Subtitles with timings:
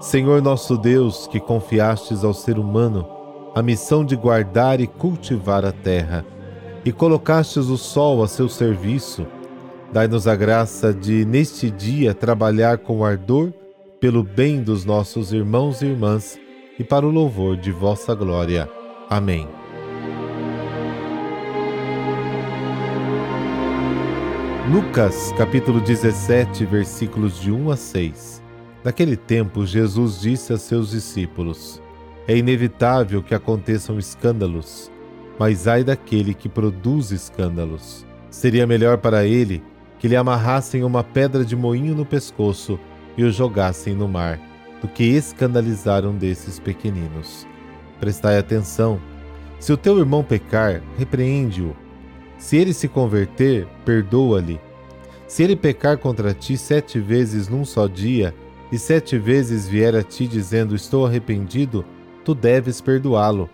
[0.00, 3.08] Senhor nosso Deus, que confiastes ao ser humano
[3.54, 6.26] a missão de guardar e cultivar a terra,
[6.86, 9.26] e colocastes o sol a seu serviço,
[9.92, 13.52] dai-nos a graça de, neste dia, trabalhar com ardor
[13.98, 16.38] pelo bem dos nossos irmãos e irmãs
[16.78, 18.70] e para o louvor de vossa glória.
[19.10, 19.48] Amém.
[24.72, 28.42] Lucas, capítulo 17, versículos de 1 a 6.
[28.84, 31.82] Naquele tempo, Jesus disse a seus discípulos:
[32.28, 34.94] É inevitável que aconteçam escândalos
[35.38, 38.06] mas ai daquele que produz escândalos.
[38.30, 39.62] Seria melhor para ele
[39.98, 42.78] que lhe amarrassem uma pedra de moinho no pescoço
[43.16, 44.38] e o jogassem no mar,
[44.80, 47.46] do que escandalizar um desses pequeninos.
[47.98, 49.00] Prestai atenção.
[49.58, 51.74] Se o teu irmão pecar, repreende-o.
[52.36, 54.60] Se ele se converter, perdoa-lhe.
[55.26, 58.34] Se ele pecar contra ti sete vezes num só dia,
[58.70, 61.84] e sete vezes vier a ti dizendo estou arrependido,
[62.24, 63.48] tu deves perdoá-lo.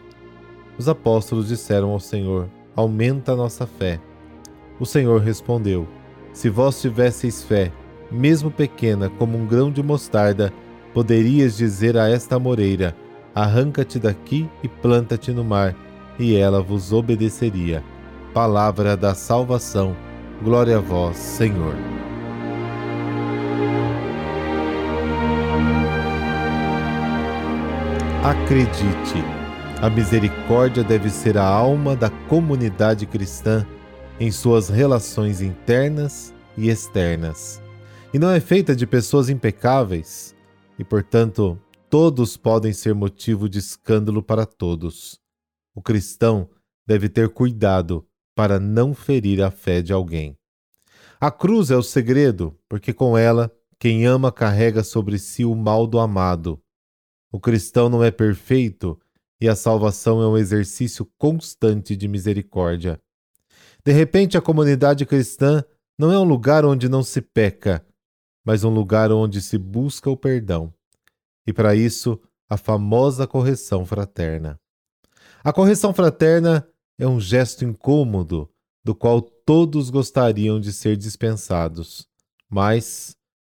[0.78, 4.00] Os apóstolos disseram ao Senhor: Aumenta a nossa fé.
[4.80, 5.86] O Senhor respondeu:
[6.32, 7.70] Se vós tivesseis fé,
[8.10, 10.52] mesmo pequena como um grão de mostarda,
[10.92, 12.96] poderias dizer a esta moreira:
[13.34, 15.74] Arranca-te daqui e planta-te no mar,
[16.18, 17.82] e ela vos obedeceria.
[18.34, 19.96] Palavra da salvação.
[20.42, 21.74] Glória a vós, Senhor.
[28.24, 29.41] Acredite.
[29.82, 33.66] A misericórdia deve ser a alma da comunidade cristã
[34.20, 37.60] em suas relações internas e externas.
[38.14, 40.36] E não é feita de pessoas impecáveis,
[40.78, 41.58] e portanto,
[41.90, 45.18] todos podem ser motivo de escândalo para todos.
[45.74, 46.48] O cristão
[46.86, 48.06] deve ter cuidado
[48.36, 50.38] para não ferir a fé de alguém.
[51.20, 53.50] A cruz é o segredo, porque com ela
[53.80, 56.62] quem ama carrega sobre si o mal do amado.
[57.32, 58.96] O cristão não é perfeito
[59.42, 63.02] e a salvação é um exercício constante de misericórdia.
[63.84, 65.64] De repente, a comunidade cristã
[65.98, 67.84] não é um lugar onde não se peca,
[68.44, 70.72] mas um lugar onde se busca o perdão.
[71.44, 74.60] E para isso, a famosa correção fraterna.
[75.42, 76.64] A correção fraterna
[76.96, 78.48] é um gesto incômodo
[78.84, 82.06] do qual todos gostariam de ser dispensados,
[82.48, 83.16] mas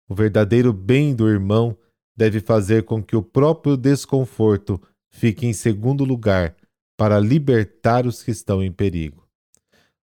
[0.08, 1.76] o verdadeiro bem do irmão
[2.16, 4.80] deve fazer com que o próprio desconforto
[5.14, 6.56] fique em segundo lugar
[6.96, 9.28] para libertar os que estão em perigo.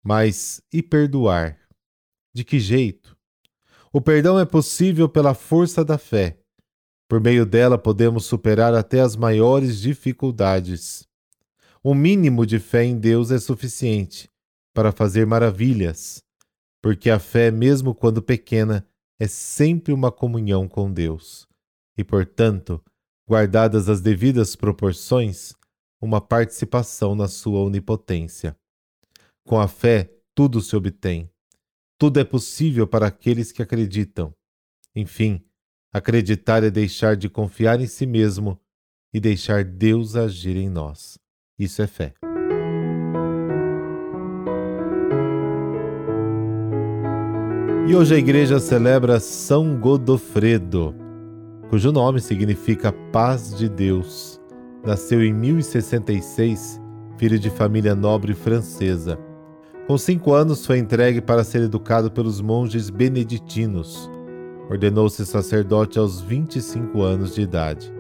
[0.04, 1.60] Mas e perdoar?
[2.34, 3.16] De que jeito?
[3.94, 6.40] O perdão é possível pela força da fé.
[7.08, 11.08] Por meio dela podemos superar até as maiores dificuldades.
[11.84, 14.28] O mínimo de fé em Deus é suficiente
[14.74, 16.18] para fazer maravilhas,
[16.82, 18.86] porque a fé, mesmo quando pequena,
[19.20, 21.48] é sempre uma comunhão com Deus.
[21.96, 22.84] E, portanto,
[23.28, 25.54] guardadas as devidas proporções,
[26.00, 28.56] uma participação na sua onipotência.
[29.46, 31.30] Com a fé, tudo se obtém.
[31.98, 34.34] Tudo é possível para aqueles que acreditam.
[34.96, 35.44] Enfim,
[35.94, 38.60] acreditar é deixar de confiar em si mesmo
[39.14, 41.18] e deixar Deus agir em nós.
[41.58, 42.14] Isso é fé.
[47.88, 51.05] E hoje a igreja celebra São Godofredo
[51.70, 54.40] cujo nome significa Paz de Deus.
[54.84, 56.80] Nasceu em 1066,
[57.18, 59.18] filho de família nobre francesa.
[59.88, 64.10] Com cinco anos foi entregue para ser educado pelos monges beneditinos.
[64.70, 67.94] Ordenou-se sacerdote aos 25 anos de idade.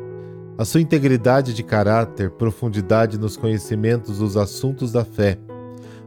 [0.57, 5.37] A sua integridade de caráter, profundidade nos conhecimentos dos assuntos da fé,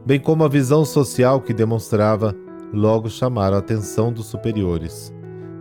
[0.05, 2.35] bem como a visão social que demonstrava,
[2.73, 5.13] logo chamaram a atenção dos superiores.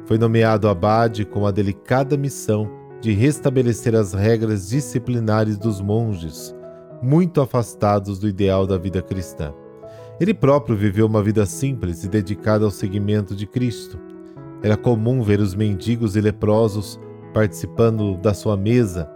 [0.08, 2.66] Foi nomeado abade com a delicada missão
[2.98, 6.56] de restabelecer as regras disciplinares dos monges,
[7.02, 9.52] muito afastados do ideal da vida cristã.
[10.18, 13.98] Ele próprio viveu uma vida simples e dedicada ao seguimento de Cristo.
[14.62, 16.98] Era comum ver os mendigos e leprosos
[17.34, 19.10] participando da sua mesa,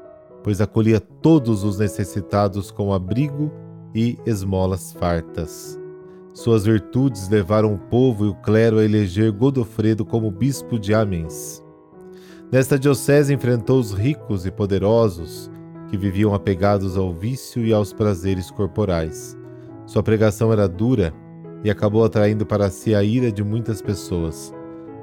[0.45, 3.51] pois acolhia todos os necessitados com abrigo
[3.95, 5.82] e esmolas fartas.
[6.35, 11.63] Suas virtudes levaram o povo e o clero a eleger Godofredo como bispo de Amiens.
[12.51, 15.51] Nesta diocese enfrentou os ricos e poderosos
[15.89, 19.37] que viviam apegados ao vício e aos prazeres corporais.
[19.85, 21.13] Sua pregação era dura
[21.63, 24.55] e acabou atraindo para si a ira de muitas pessoas.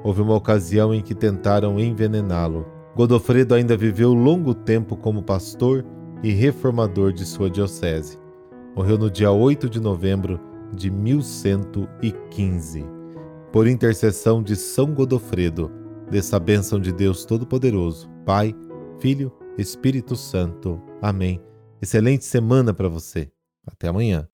[0.02, 2.66] Houve uma ocasião em que tentaram envenená-lo.
[2.96, 5.84] Godofredo ainda viveu longo tempo como pastor
[6.24, 8.18] e reformador de sua diocese.
[8.74, 12.84] Morreu no dia 8 de novembro de 1115.
[13.52, 15.70] Por intercessão de São Godofredo,
[16.10, 18.54] dessa bênção de Deus Todo-Poderoso, Pai,
[19.00, 20.80] Filho, Espírito Santo.
[21.00, 21.40] Amém.
[21.80, 23.30] Excelente semana para você.
[23.66, 24.28] Até amanhã.